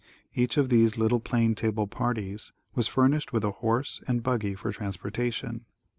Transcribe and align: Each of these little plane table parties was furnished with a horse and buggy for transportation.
Each 0.33 0.57
of 0.57 0.69
these 0.69 0.97
little 0.97 1.19
plane 1.19 1.53
table 1.53 1.85
parties 1.85 2.51
was 2.73 2.87
furnished 2.87 3.31
with 3.33 3.43
a 3.43 3.51
horse 3.51 4.01
and 4.07 4.23
buggy 4.23 4.55
for 4.55 4.71
transportation. 4.71 5.67